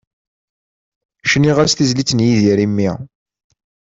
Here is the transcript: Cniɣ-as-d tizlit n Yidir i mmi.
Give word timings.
Cniɣ-as-d 1.31 1.75
tizlit 1.77 2.11
n 2.13 2.19
Yidir 2.27 2.59
i 2.65 2.67
mmi. 2.69 2.89